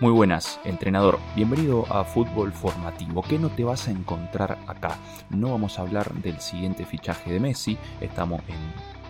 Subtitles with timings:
[0.00, 1.18] Muy buenas, entrenador.
[1.36, 3.20] Bienvenido a Fútbol Formativo.
[3.20, 4.96] ¿Qué no te vas a encontrar acá?
[5.28, 7.76] No vamos a hablar del siguiente fichaje de Messi.
[8.00, 8.56] Estamos en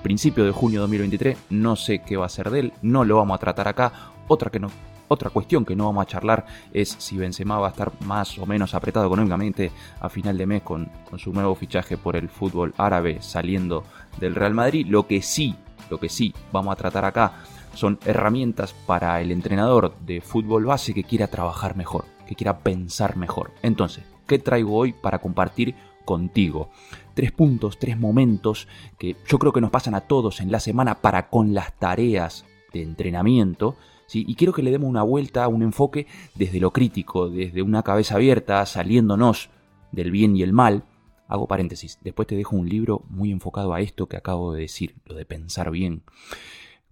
[0.02, 1.38] principio de junio de 2023.
[1.50, 2.72] No sé qué va a ser de él.
[2.82, 3.92] No lo vamos a tratar acá.
[4.26, 4.68] Otra, que no,
[5.06, 8.44] otra cuestión que no vamos a charlar es si Benzema va a estar más o
[8.44, 12.74] menos apretado económicamente a final de mes con, con su nuevo fichaje por el fútbol
[12.76, 13.84] árabe saliendo
[14.18, 14.88] del Real Madrid.
[14.88, 15.54] Lo que sí,
[15.88, 17.34] lo que sí vamos a tratar acá
[17.74, 23.16] son herramientas para el entrenador de fútbol base que quiera trabajar mejor, que quiera pensar
[23.16, 23.52] mejor.
[23.62, 25.74] Entonces, ¿qué traigo hoy para compartir
[26.04, 26.70] contigo?
[27.14, 30.96] Tres puntos, tres momentos que yo creo que nos pasan a todos en la semana
[30.96, 33.76] para con las tareas de entrenamiento.
[34.06, 34.24] ¿sí?
[34.26, 38.16] Y quiero que le demos una vuelta, un enfoque desde lo crítico, desde una cabeza
[38.16, 39.50] abierta, saliéndonos
[39.92, 40.84] del bien y el mal.
[41.28, 44.96] Hago paréntesis, después te dejo un libro muy enfocado a esto que acabo de decir,
[45.04, 46.02] lo de pensar bien.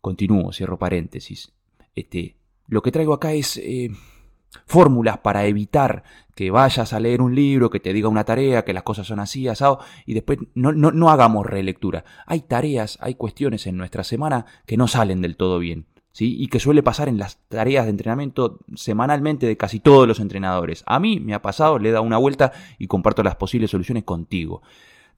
[0.00, 1.52] Continúo, cierro paréntesis.
[1.94, 2.36] Este,
[2.66, 3.90] lo que traigo acá es eh,
[4.66, 8.72] fórmulas para evitar que vayas a leer un libro, que te diga una tarea, que
[8.72, 12.04] las cosas son así, asado, y después no, no, no hagamos relectura.
[12.26, 15.86] Hay tareas, hay cuestiones en nuestra semana que no salen del todo bien.
[16.10, 16.34] ¿Sí?
[16.36, 20.82] y que suele pasar en las tareas de entrenamiento semanalmente de casi todos los entrenadores.
[20.86, 24.02] A mí me ha pasado, le he dado una vuelta y comparto las posibles soluciones
[24.02, 24.62] contigo.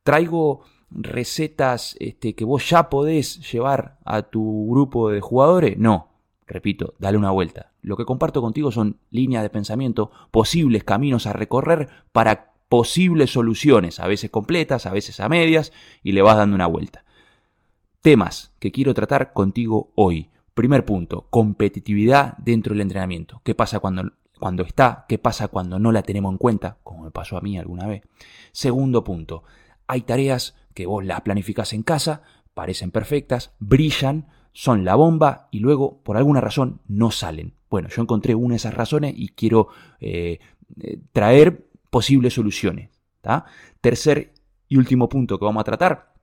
[0.03, 5.79] Traigo recetas este, que vos ya podés llevar a tu grupo de jugadores?
[5.79, 6.09] No,
[6.47, 7.73] repito, dale una vuelta.
[7.83, 13.99] Lo que comparto contigo son líneas de pensamiento, posibles caminos a recorrer para posibles soluciones,
[14.01, 17.05] a veces completas, a veces a medias, y le vas dando una vuelta.
[18.01, 20.31] Temas que quiero tratar contigo hoy.
[20.55, 23.41] Primer punto, competitividad dentro del entrenamiento.
[23.45, 25.05] ¿Qué pasa cuando, cuando está?
[25.09, 26.79] ¿Qué pasa cuando no la tenemos en cuenta?
[26.83, 28.03] Como me pasó a mí alguna vez.
[28.53, 29.43] Segundo punto,
[29.87, 32.23] hay tareas que vos las planificás en casa,
[32.55, 37.55] parecen perfectas, brillan, son la bomba y luego por alguna razón no salen.
[37.69, 39.69] Bueno, yo encontré una de esas razones y quiero
[40.01, 40.41] eh,
[40.81, 42.91] eh, traer posibles soluciones.
[43.81, 44.33] Tercer
[44.69, 46.15] y último punto que vamos a tratar,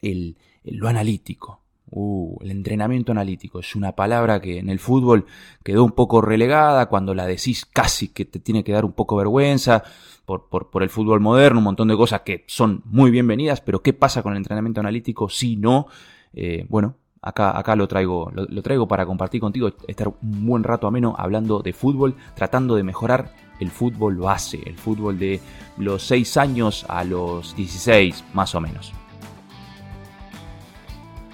[0.00, 1.59] el, lo analítico.
[1.92, 5.26] Uh, el entrenamiento analítico es una palabra que en el fútbol
[5.64, 9.16] quedó un poco relegada, cuando la decís casi que te tiene que dar un poco
[9.16, 9.82] vergüenza
[10.24, 13.92] por, por, el fútbol moderno, un montón de cosas que son muy bienvenidas, pero ¿qué
[13.92, 15.88] pasa con el entrenamiento analítico si no?
[16.32, 20.86] Eh, bueno, acá, acá lo, traigo, lo, traigo para compartir contigo, estar un buen rato
[20.86, 25.40] ameno hablando de fútbol, tratando de mejorar el fútbol base, el fútbol de
[25.76, 28.92] los 6 años a los 16 más o menos.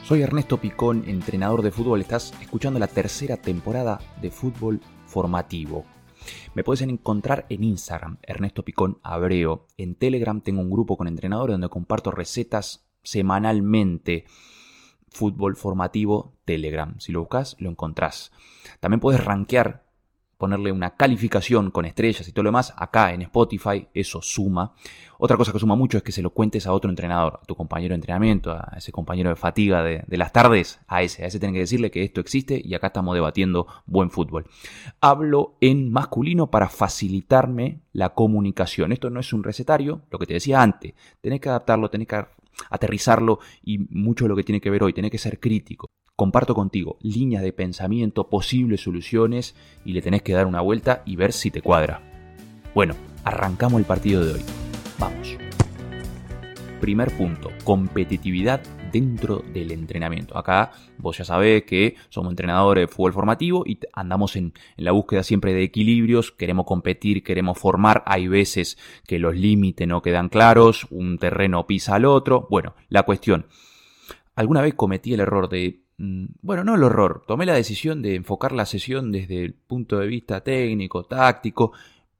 [0.07, 2.01] Soy Ernesto Picón, entrenador de fútbol.
[2.01, 5.85] Estás escuchando la tercera temporada de Fútbol Formativo.
[6.55, 9.67] Me puedes encontrar en Instagram, Ernesto Picón Abreo.
[9.77, 14.27] En Telegram tengo un grupo con entrenadores donde comparto recetas semanalmente.
[15.09, 16.95] Fútbol formativo Telegram.
[17.01, 18.31] Si lo buscas, lo encontrás.
[18.79, 19.86] También puedes rankear
[20.39, 24.75] ponerle una calificación con estrellas y todo lo demás, acá en Spotify, eso suma.
[25.19, 27.55] Otra cosa que suma mucho es que se lo cuentes a otro entrenador, a tu
[27.55, 31.39] compañero de entrenamiento, a ese compañero de fatiga de, las tardes, a ese, a ese
[31.39, 34.47] tienen que decirle que esto existe y acá estamos debatiendo buen fútbol.
[35.01, 38.93] Hablo en masculino para facilitarme la comunicación.
[38.93, 42.25] Esto no es un recetario, lo que te decía antes, tenés que adaptarlo, tenés que
[42.71, 46.55] aterrizarlo y mucho de lo que tiene que ver hoy, tenés que ser crítico comparto
[46.55, 49.55] contigo líneas de pensamiento, posibles soluciones
[49.85, 52.01] y le tenés que dar una vuelta y ver si te cuadra.
[52.75, 54.41] Bueno, arrancamos el partido de hoy.
[54.99, 55.37] Vamos.
[56.81, 58.63] Primer punto, competitividad
[58.93, 60.37] dentro del entrenamiento.
[60.39, 64.93] Acá vos ya sabés que somos entrenadores de fútbol formativo y andamos en, en, la
[64.93, 70.29] búsqueda siempre de equilibrios, queremos competir, queremos formar, hay veces que los límites no quedan
[70.29, 72.47] claros, un terreno pisa al otro.
[72.51, 73.47] Bueno, la cuestión,
[74.35, 78.53] alguna vez cometí el error de bueno, no el horror, tomé la decisión de enfocar
[78.53, 81.73] la sesión desde el punto de vista técnico, táctico,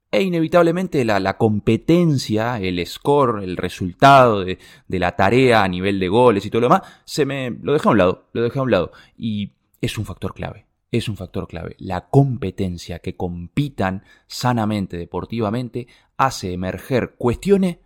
[0.09, 4.57] e inevitablemente la, competencia, el score, el resultado de,
[4.87, 7.89] de, la tarea a nivel de goles y todo lo demás, se me lo dejé
[7.89, 8.91] a un lado, lo dejé a un lado.
[9.17, 9.51] Y
[9.81, 11.75] es un factor clave, es un factor clave.
[11.77, 17.77] La competencia, que compitan sanamente, deportivamente, hace emerger cuestiones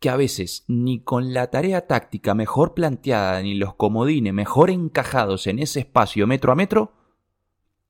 [0.00, 5.46] que a veces ni con la tarea táctica mejor planteada ni los comodines mejor encajados
[5.46, 6.94] en ese espacio metro a metro,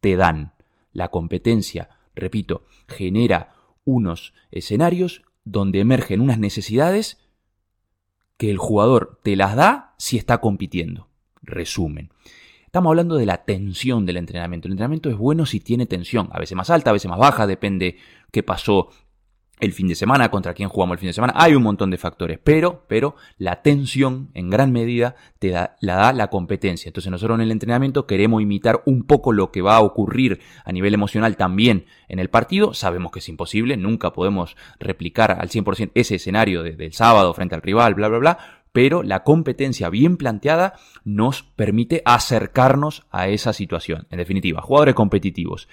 [0.00, 0.52] te dan.
[0.92, 3.54] La competencia, repito, genera
[3.84, 7.18] unos escenarios donde emergen unas necesidades
[8.36, 11.08] que el jugador te las da si está compitiendo.
[11.42, 12.10] Resumen.
[12.64, 14.66] Estamos hablando de la tensión del entrenamiento.
[14.66, 17.46] El entrenamiento es bueno si tiene tensión, a veces más alta, a veces más baja,
[17.46, 17.98] depende
[18.32, 18.90] qué pasó
[19.60, 21.98] el fin de semana, contra quién jugamos el fin de semana, hay un montón de
[21.98, 26.88] factores, pero, pero la tensión en gran medida te da, la da la competencia.
[26.88, 30.72] Entonces nosotros en el entrenamiento queremos imitar un poco lo que va a ocurrir a
[30.72, 35.92] nivel emocional también en el partido, sabemos que es imposible, nunca podemos replicar al 100%
[35.94, 38.38] ese escenario del sábado frente al rival, bla, bla, bla,
[38.72, 40.74] pero la competencia bien planteada
[41.04, 44.06] nos permite acercarnos a esa situación.
[44.10, 45.68] En definitiva, jugadores competitivos.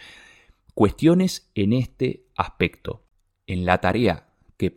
[0.74, 3.07] Cuestiones en este aspecto
[3.48, 4.28] en la tarea
[4.58, 4.72] que,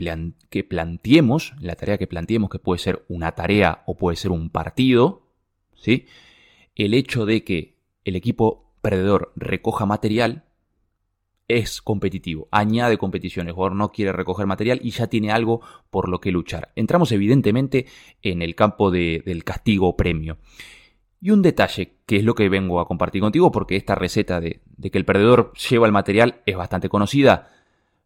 [0.65, 5.23] planteemos, la tarea que planteemos, que puede ser una tarea o puede ser un partido,
[5.75, 6.07] ¿sí?
[6.77, 10.45] el hecho de que el equipo perdedor recoja material
[11.49, 13.49] es competitivo, añade competición.
[13.49, 16.71] El jugador no quiere recoger material y ya tiene algo por lo que luchar.
[16.77, 17.87] Entramos evidentemente
[18.23, 20.39] en el campo del castigo premio.
[21.21, 24.61] Y un detalle, que es lo que vengo a compartir contigo, porque esta receta de,
[24.65, 27.49] de que el perdedor lleva el material es bastante conocida,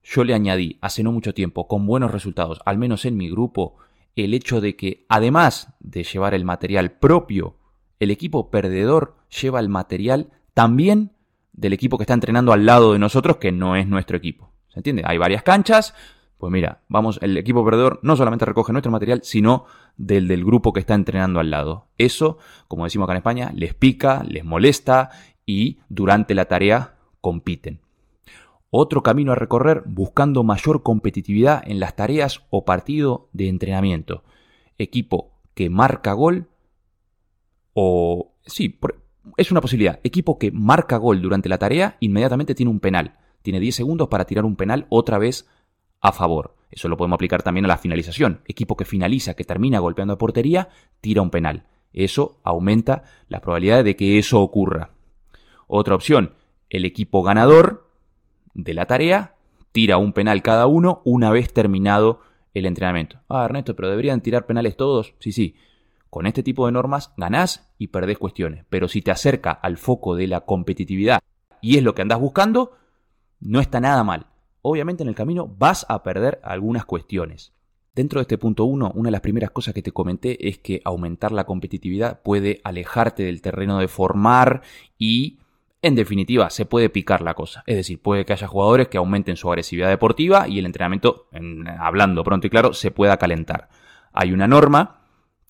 [0.05, 3.77] yo le añadí hace no mucho tiempo, con buenos resultados, al menos en mi grupo,
[4.15, 7.56] el hecho de que además de llevar el material propio,
[7.99, 11.12] el equipo perdedor lleva el material también
[11.53, 14.53] del equipo que está entrenando al lado de nosotros, que no es nuestro equipo.
[14.69, 15.03] ¿Se entiende?
[15.06, 15.95] Hay varias canchas.
[16.37, 19.65] Pues mira, vamos, el equipo perdedor no solamente recoge nuestro material, sino
[19.97, 21.87] del del grupo que está entrenando al lado.
[21.97, 25.11] Eso, como decimos acá en España, les pica, les molesta
[25.47, 27.84] y durante la tarea compiten
[28.76, 34.25] otro camino a recorrer buscando mayor competitividad en las tareas o partido de entrenamiento.
[34.79, 36.49] Equipo que marca gol
[37.73, 38.32] o...
[38.44, 38.81] Sí,
[39.37, 40.00] es una posibilidad.
[40.03, 43.17] Equipo que marca gol durante la tarea inmediatamente tiene un penal.
[43.43, 45.49] Tiene 10 segundos para tirar un penal otra vez
[46.00, 46.56] a favor.
[46.69, 48.41] Eso lo podemos aplicar también a la finalización.
[48.44, 50.69] Equipo que finaliza, que termina golpeando a portería,
[51.00, 51.69] tira un penal.
[51.93, 54.91] Eso aumenta la probabilidad de que eso ocurra.
[55.69, 56.35] Otra opción,
[56.70, 57.85] el equipo ganador
[58.55, 59.35] de la tarea,
[59.73, 62.21] tira un penal cada uno una vez terminado
[62.55, 63.19] el entrenamiento.
[63.29, 65.15] Ah, Ernesto, pero deberían tirar penales todos.
[65.19, 65.56] Sí, sí.
[66.09, 68.65] Con este tipo de normas ganás y perdés cuestiones.
[68.71, 71.21] Pero si te acerca al foco de la competitividad
[71.61, 72.77] y es lo que andás buscando,
[73.41, 74.27] no está nada mal.
[74.62, 77.53] Obviamente en el camino vas a perder algunas cuestiones.
[77.95, 80.81] Dentro de este punto 1, una de las primeras cosas que te comenté es que
[80.85, 84.62] aumentar la competitividad puede alejarte del terreno de formar
[84.99, 85.39] y
[85.87, 87.63] en definitiva, se puede picar la cosa.
[87.67, 91.29] Es decir, puede que haya jugadores que aumenten su agresividad deportiva y el entrenamiento,
[91.79, 93.69] hablando pronto y claro, se pueda calentar.
[94.13, 95.03] Hay una norma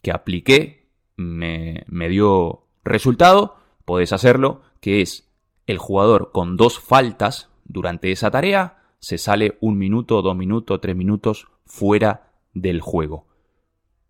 [0.03, 5.31] que apliqué, me, me dio resultado, podés hacerlo, que es
[5.67, 10.97] el jugador con dos faltas durante esa tarea se sale un minuto, dos minutos, tres
[10.97, 13.27] minutos fuera del juego.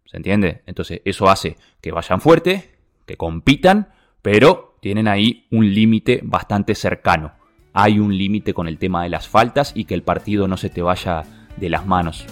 [0.07, 0.63] ¿Se entiende?
[0.67, 3.93] Entonces eso hace que vayan fuerte, que compitan,
[4.23, 7.33] pero tienen ahí un límite bastante cercano.
[7.73, 10.69] Hay un límite con el tema de las faltas y que el partido no se
[10.69, 11.23] te vaya
[11.57, 12.27] de las manos.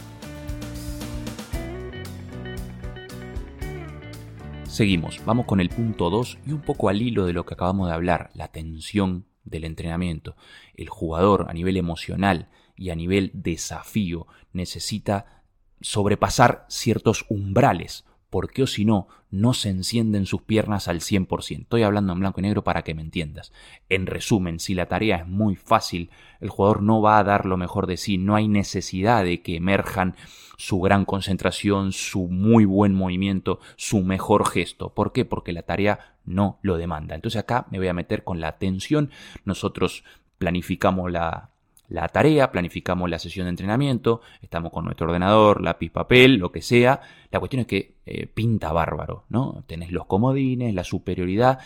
[4.64, 7.88] Seguimos, vamos con el punto 2 y un poco al hilo de lo que acabamos
[7.88, 10.37] de hablar, la tensión del entrenamiento.
[10.75, 15.43] El jugador a nivel emocional y a nivel desafío necesita
[15.81, 21.61] sobrepasar ciertos umbrales porque o si no, no se encienden sus piernas al 100%.
[21.61, 23.52] Estoy hablando en blanco y negro para que me entiendas.
[23.90, 26.08] En resumen, si la tarea es muy fácil,
[26.40, 29.56] el jugador no va a dar lo mejor de sí, no hay necesidad de que
[29.56, 30.17] emerjan
[30.56, 34.94] su gran concentración, su muy buen movimiento, su mejor gesto.
[34.94, 35.26] ¿Por qué?
[35.26, 37.14] Porque la tarea no lo demanda.
[37.14, 39.11] Entonces acá me voy a meter con la atención.
[39.45, 40.04] Nosotros
[40.38, 41.51] planificamos la,
[41.92, 46.62] la tarea, planificamos la sesión de entrenamiento, estamos con nuestro ordenador, lápiz, papel, lo que
[46.62, 47.02] sea.
[47.30, 49.62] La cuestión es que eh, pinta bárbaro, ¿no?
[49.66, 51.58] Tenés los comodines, la superioridad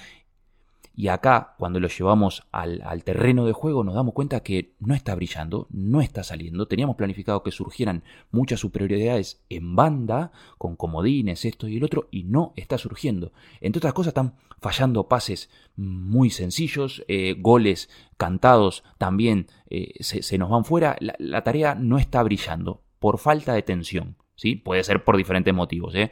[0.99, 5.15] y acá, cuando lo llevamos al, terreno de juego, nos damos cuenta que no está
[5.15, 6.69] brillando, no está saliendo.
[6.69, 12.25] Teníamos planificado que surgieran muchas superioridades en banda, con comodines, esto y el otro, y
[12.25, 13.33] no está surgiendo.
[13.61, 20.49] Entre otras cosas, están fallando pases muy sencillos, eh, goles cantados también eh, se, nos
[20.49, 20.97] van fuera.
[21.00, 24.17] La, tarea no está brillando por falta de tensión.
[24.35, 24.57] ¿sí?
[24.57, 25.95] Puede ser por diferentes motivos.
[25.95, 26.11] ¿eh?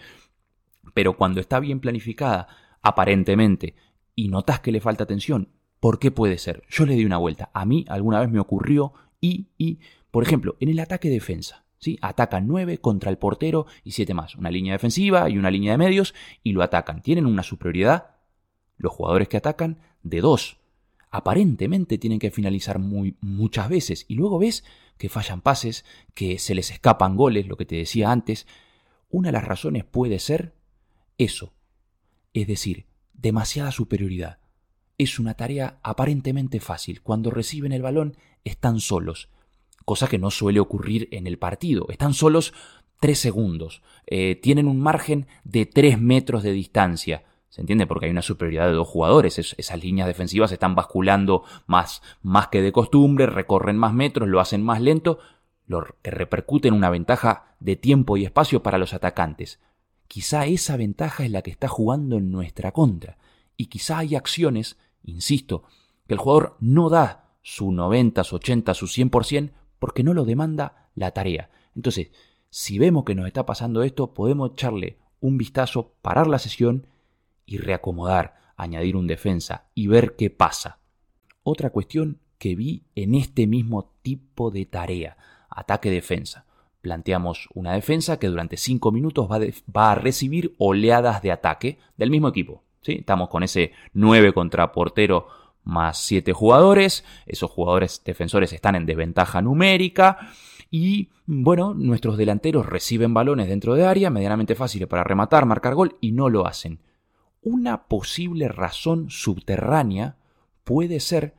[0.93, 2.49] Pero cuando está bien planificada,
[2.83, 3.75] aparentemente,
[4.15, 5.49] y notas que le falta atención,
[5.81, 6.63] ¿por qué puede ser?
[6.69, 7.51] Yo le di una vuelta.
[7.53, 9.79] A mí alguna vez me ocurrió y, y,
[10.11, 11.65] por ejemplo, en el ataque defensa.
[11.79, 11.99] ¿sí?
[12.01, 14.35] Atacan nueve contra el portero y siete más.
[14.37, 17.03] Una línea defensiva y una línea de medios y lo atacan.
[17.03, 18.17] Tienen una superioridad,
[18.79, 20.59] los jugadores que atacan, de dos.
[21.11, 24.65] Aparentemente tienen que finalizar muy, muchas veces y luego ves
[24.99, 28.47] que fallan pases, que se les escapan goles, lo que te decía antes.
[29.11, 30.55] Una de las razones puede ser
[31.19, 31.53] eso.
[32.33, 34.39] Es decir, demasiada superioridad.
[34.99, 37.03] Es una tarea aparentemente fácil.
[37.03, 39.29] Cuando reciben el balón están solos.
[39.85, 41.87] cosa que no suele ocurrir en el partido.
[41.91, 42.55] Están solos
[43.01, 47.25] 3 segundos, eh, tienen un margen de 3 metros de distancia.
[47.51, 47.87] ¿Se entiende?
[47.87, 49.39] Porque hay una superioridad de dos jugadores.
[49.39, 54.63] esas líneas defensivas están basculando más, más que de costumbre, recorren más metros, lo hacen
[54.63, 55.19] más lento,
[55.67, 59.61] lo que repercute en una ventaja de tiempo y espacio para los atacantes.
[60.09, 63.19] Quizá esa ventaja es la que está jugando en nuestra contra.
[63.57, 65.65] Y quizá hay acciones, insisto,
[66.07, 70.89] que el jugador no da su 90, su 80, su 100% porque no lo demanda
[70.95, 71.51] la tarea.
[71.75, 72.11] Entonces,
[72.49, 76.87] si vemos que nos está pasando esto, podemos echarle un vistazo, parar la sesión
[77.47, 80.79] y reacomodar, añadir un defensa y ver qué pasa.
[81.43, 85.17] Otra cuestión que vi en este mismo tipo de tarea,
[85.51, 86.47] ataque-defensa.
[86.85, 92.29] Planteamos una defensa que durante 5 minutos va, a recibir oleadas de ataque del mismo
[92.29, 92.63] equipo.
[92.85, 95.27] Estamos con ese 9 contra portero
[95.63, 97.03] más 7 jugadores.
[97.25, 100.29] Esos jugadores defensores están en desventaja numérica.
[100.71, 105.97] Y bueno, nuestros delanteros reciben balones dentro de área, medianamente fáciles para rematar, marcar gol,
[106.03, 106.81] y no lo hacen.
[107.41, 110.17] Una posible razón subterránea
[110.65, 111.33] puede ser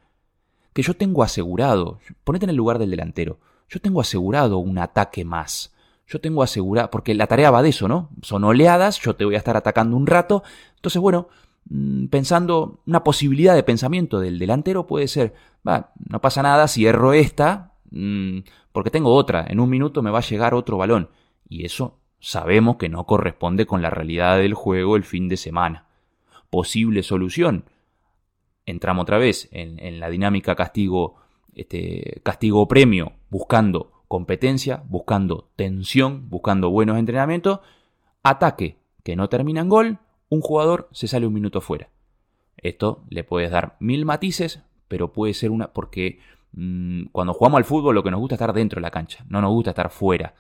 [0.74, 3.38] que yo tengo asegurado, ponete en el lugar del delantero,
[3.70, 5.74] yo tengo asegurado un ataque más.
[6.08, 8.10] Yo tengo asegurado, porque la tarea va de eso, ¿no?
[8.22, 10.44] Son oleadas, yo te voy a estar atacando un rato.
[10.76, 11.30] Entonces, bueno,
[11.70, 15.34] mm, pensando, una posibilidad de pensamiento del delantero puede ser,
[15.68, 18.40] va, no pasa nada si erro esta, mm,
[18.72, 21.10] porque tengo otra, en un minuto me va a llegar otro balón.
[21.50, 25.88] Y eso sabemos que no corresponde con la realidad del juego el fin de semana.
[26.50, 27.66] Posible solución.
[28.66, 31.18] Entramos otra vez en, la dinámica castigo,
[31.56, 37.60] este, castigo premio, buscando competencia, buscando tensión, buscando buenos entrenamientos.
[38.24, 41.90] Ataque que no termina en gol, un jugador se sale un minuto fuera.
[42.58, 45.74] Esto le puedes dar mil matices, pero puede ser una.
[45.74, 46.20] porque
[46.54, 49.26] mm, cuando jugamos al fútbol lo que nos gusta es estar dentro de la cancha,
[49.30, 50.34] no nos gusta estar fuera.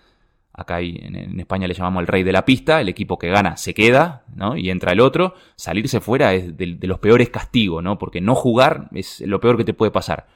[0.57, 3.73] Acá en, España le llamamos el rey de la pista, el equipo que gana se
[3.73, 4.55] queda, ¿no?
[4.55, 5.33] Y entra el otro.
[5.57, 7.97] Salirse fuera es de, de los peores castigos, ¿no?
[7.99, 10.27] Porque no jugar es lo peor que te puede pasar.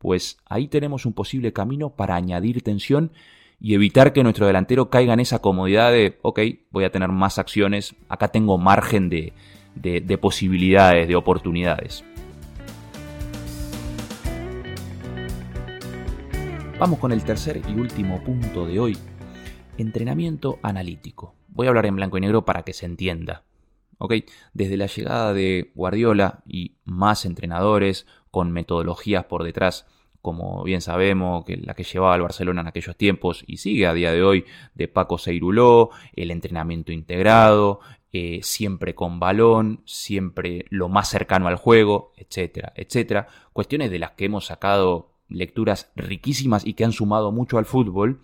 [0.00, 3.12] Pues ahí tenemos un posible camino para añadir tensión
[3.60, 6.40] y evitar que nuestro delantero caiga en esa comodidad de, ok,
[6.70, 9.34] voy a tener más acciones, acá tengo margen de,
[9.74, 12.02] de, posibilidades, de oportunidades.
[16.78, 18.96] Vamos con el tercer y último punto de hoy,
[19.76, 21.34] entrenamiento analítico.
[21.48, 23.42] Voy a hablar en blanco y negro para que se entienda.
[24.54, 29.86] Desde la llegada de Guardiola y más entrenadores con metodologías por detrás,
[30.22, 33.94] como bien sabemos, que la que llevaba al Barcelona en aquellos tiempos y sigue a
[33.94, 34.44] día de hoy,
[34.74, 37.80] de Paco Seiruló, el entrenamiento integrado,
[38.12, 43.28] eh, siempre con balón, siempre lo más cercano al juego, etcétera, etcétera.
[43.52, 48.20] Cuestiones de las que hemos sacado lecturas riquísimas y que han sumado mucho al fútbol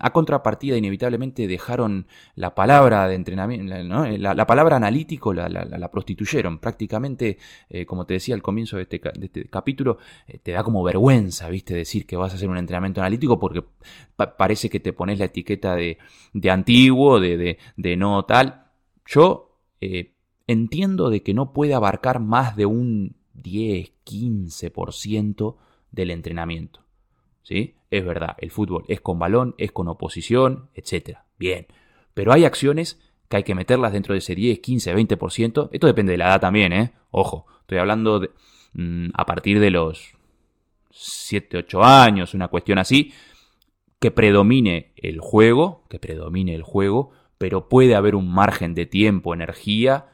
[0.00, 6.58] a contrapartida, inevitablemente dejaron la palabra de entrenamiento, eh, la, palabra analítico la, prostituyeron.
[6.58, 10.82] Prácticamente, eh, como te decía al comienzo de este, este capítulo, eh, te da como
[10.82, 11.74] vergüenza, ¿viste?
[11.74, 13.64] Decir que vas a hacer un entrenamiento analítico porque
[14.38, 15.98] parece que te pones la etiqueta de,
[16.32, 18.68] de antiguo, de, de, de, no tal.
[19.04, 19.58] Yo
[20.46, 25.56] entiendo de que no puede abarcar más de un 10, 15%
[25.92, 26.85] del entrenamiento.
[27.46, 27.76] ¿Sí?
[27.92, 31.18] Es verdad, el fútbol es con balón, es con oposición, etc.
[31.38, 31.68] Bien.
[32.12, 35.68] Pero hay acciones que hay que meterlas dentro de ese 10, 15, 20%.
[35.70, 36.94] Esto depende de la edad también, ¿eh?
[37.12, 38.30] Ojo, estoy hablando de,
[38.72, 40.16] mm, a partir de los
[40.90, 43.12] 7, 8 años, una cuestión así,
[44.00, 49.34] que predomine el juego, que predomine el juego, pero puede haber un margen de tiempo,
[49.34, 50.06] energía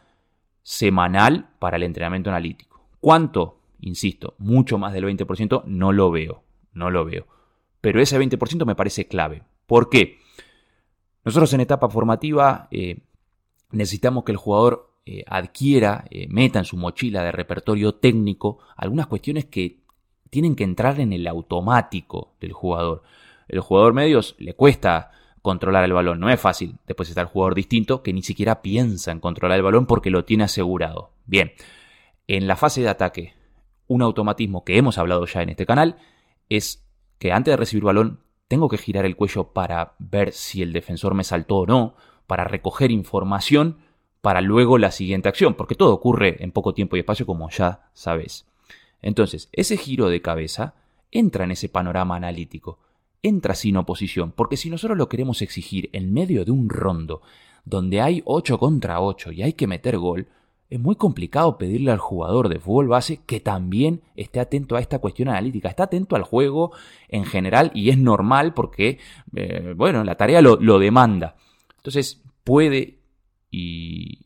[0.63, 2.85] semanal para el entrenamiento analítico.
[3.01, 3.59] ¿Cuánto?
[3.81, 7.27] Insisto, mucho más del 20% no lo veo, no lo veo
[7.83, 9.43] pero ese 20% me parece clave.
[9.67, 10.19] ¿Por qué?
[11.25, 13.01] Nosotros en etapa formativa eh,
[13.73, 19.09] necesitamos que el jugador eh, adquiera, eh, meta en su mochila de repertorio técnico algunas
[19.09, 19.81] cuestiones que
[20.31, 23.03] tienen que entrar en el automático del jugador.
[23.49, 25.11] El jugador medios le cuesta
[25.43, 26.77] controlar el balón, no es fácil.
[26.87, 30.25] Después está el jugador distinto que ni siquiera piensa en controlar el balón porque lo
[30.25, 31.11] tiene asegurado.
[31.27, 31.53] Bien,
[32.29, 33.35] en la fase de ataque,
[33.89, 35.97] un automatismo que hemos hablado ya en este canal
[36.57, 36.85] es
[37.19, 41.15] que antes de recibir balón tengo que girar el cuello para ver si el defensor
[41.15, 41.95] me saltó o no,
[42.27, 43.79] para recoger información
[44.21, 47.91] para luego la siguiente acción, porque todo ocurre en poco tiempo y espacio como ya
[47.93, 48.47] sabes.
[49.03, 50.75] Entonces, ese giro de cabeza
[51.11, 52.79] entra en ese panorama analítico,
[53.23, 57.21] entra sin oposición, porque si nosotros lo queremos exigir en medio de un rondo
[57.65, 60.29] donde hay 8 contra 8 y hay que meter gol,
[60.73, 65.01] es muy complicado pedirle al jugador de fútbol base que también esté atento a esta
[65.01, 66.73] cuestión analítica, está atento al juego
[67.11, 68.99] en general y es normal porque,
[69.37, 71.37] eh, bueno, la tarea lo, demanda.
[71.77, 73.01] Entonces puede
[73.51, 74.21] y,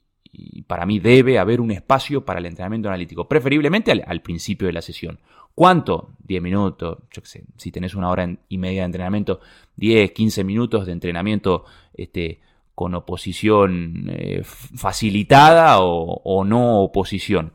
[0.69, 4.83] para mí debe haber un espacio para el entrenamiento analítico, preferiblemente al, principio de la
[4.83, 5.19] sesión.
[5.53, 6.11] ¿Cuánto?
[6.29, 9.41] 10 minutos, yo qué sé, si tenés una hora y media de entrenamiento,
[9.75, 12.41] 10, 15 minutos de entrenamiento este,
[12.77, 17.55] con oposición eh, facilitada o, no oposición.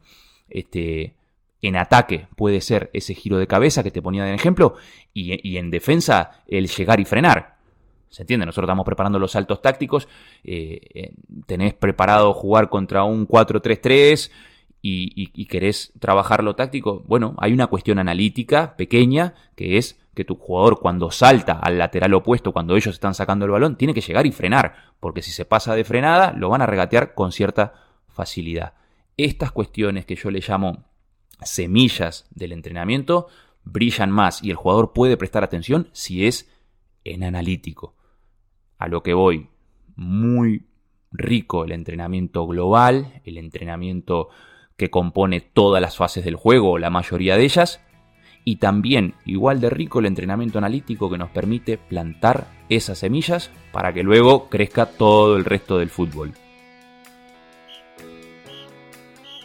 [0.50, 1.14] Este,
[1.62, 4.74] en ataque puede ser ese giro de cabeza que te ponía de ejemplo
[5.14, 7.58] y, en defensa el llegar y frenar.
[8.10, 8.48] ¿Se entiende?
[8.48, 10.08] Nosotros estamos preparando los saltos tácticos,
[10.44, 11.14] eh, eh,
[11.46, 14.32] tenés preparado jugar contra un 4-3-3
[14.82, 17.04] y, y, querés trabajar lo táctico.
[17.06, 22.14] Bueno, hay una cuestión analítica pequeña que es que tu jugador cuando salta al lateral
[22.14, 25.46] opuesto, cuando ellos están sacando el balón, tiene que llegar y frenar, porque si se
[25.46, 27.74] pasa de frenada, lo van a regatear con cierta
[28.08, 28.74] facilidad.
[29.18, 30.86] Estas cuestiones que yo le llamo
[31.42, 33.28] semillas del entrenamiento
[33.64, 36.52] brillan más y el jugador puede prestar atención si es
[37.04, 37.96] en analítico.
[38.78, 39.50] A lo que voy,
[39.96, 40.68] muy
[41.12, 44.30] rico el entrenamiento global, el entrenamiento
[44.78, 47.82] que compone todas las fases del juego, la mayoría de ellas,
[48.44, 53.94] y también igual de rico el entrenamiento analítico que nos permite plantar esas semillas para
[53.94, 56.34] que luego crezca todo el resto del fútbol.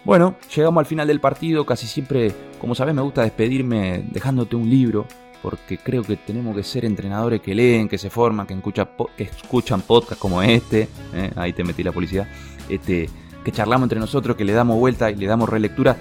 [0.04, 4.70] Bueno, llegamos al final del partido, casi siempre, como sabes, me gusta despedirme dejándote un
[4.70, 5.04] libro,
[5.42, 9.24] porque creo que tenemos que ser entrenadores que leen, que se forman, que, escuchan, que
[9.24, 11.30] escuchan podcasts como este, ¿eh?
[11.34, 12.28] ahí te metí la publicidad,
[12.68, 13.10] este,
[13.44, 15.96] que charlamos entre nosotros, que le damos vuelta y le damos relectura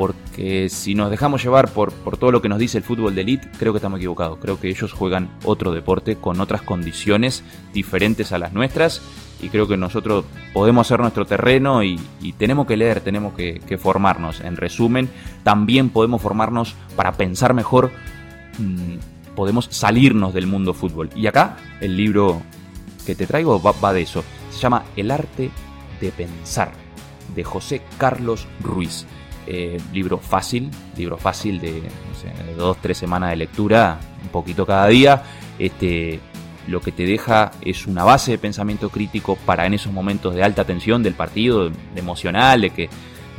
[0.00, 3.20] porque si nos dejamos llevar por, por, todo lo que nos dice el fútbol de
[3.20, 4.38] elite, creo que estamos equivocados.
[4.40, 9.02] Creo que ellos juegan otro deporte con otras condiciones diferentes a las nuestras
[9.42, 12.00] y creo que nosotros podemos hacer nuestro terreno y,
[12.38, 14.40] tenemos que leer, tenemos que, formarnos.
[14.40, 15.10] En resumen,
[15.42, 17.90] también podemos formarnos para pensar mejor,
[18.56, 21.10] mm, podemos salirnos del mundo fútbol.
[21.14, 22.40] Y acá el libro
[23.04, 24.24] que te traigo va de eso.
[24.50, 25.50] Se llama El arte
[26.00, 26.72] de pensar,
[27.36, 29.06] de José Carlos Ruiz.
[29.46, 31.82] Eh, libro fácil, libro fácil de,
[32.56, 35.22] dos, tres semanas de lectura, un poquito cada día.
[35.58, 36.20] Este,
[36.68, 40.44] lo que te deja es una base de pensamiento crítico para en esos momentos de
[40.44, 42.90] alta tensión del partido, de, emocional, de que,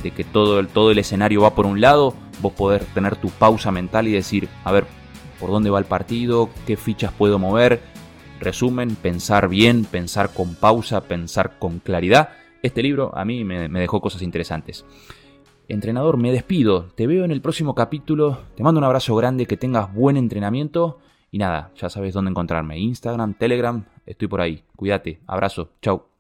[0.02, 3.72] de que todo, todo el escenario va por un lado, vos poder tener tu pausa
[3.72, 4.86] mental y decir, a ver,
[5.40, 6.50] ¿por dónde va el partido?
[6.66, 7.80] ¿Qué fichas puedo mover?
[8.40, 12.30] Resumen, pensar bien, pensar con pausa, pensar con claridad.
[12.64, 14.84] Este libro a mí me dejó cosas interesantes.
[15.72, 16.88] Entrenador, me despido.
[16.96, 18.40] Te veo en el próximo capítulo.
[18.58, 21.00] Te mando un abrazo grande, que tengas buen entrenamiento.
[21.32, 22.78] Y nada, ya sabes dónde encontrarme.
[22.78, 24.64] Instagram, Telegram, estoy por ahí.
[24.76, 25.22] Cuídate.
[25.28, 25.70] Abrazo.
[25.82, 26.11] Chau.